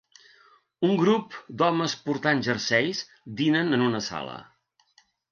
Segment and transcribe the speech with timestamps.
[0.85, 3.01] Un grup d'homes portant jerseis
[3.41, 4.39] dinen en una sala.